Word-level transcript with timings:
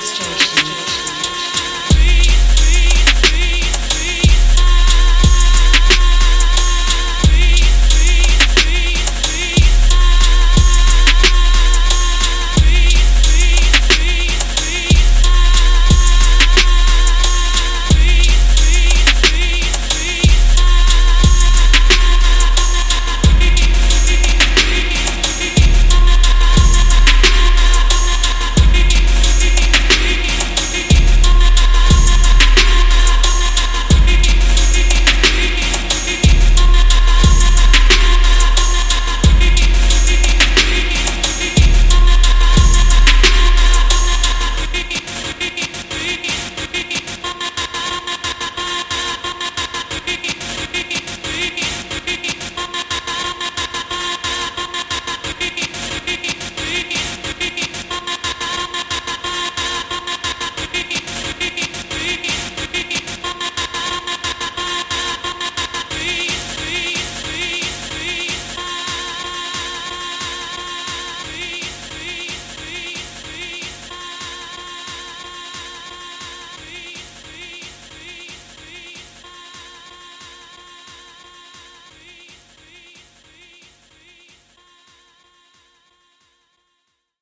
demonstration. 0.00 0.49